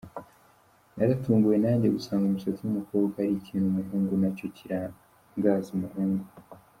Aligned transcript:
Naratunguwe 0.95 1.55
nanjye 1.63 1.87
gusanga 1.95 2.23
umusatsi 2.27 2.61
w’umukobwa 2.63 3.15
ari 3.23 3.33
ikintu 3.41 3.65
umuhungu 3.69 4.13
nacyo 4.21 4.45
kirangaza 4.57 5.69
umuhungu. 5.77 6.25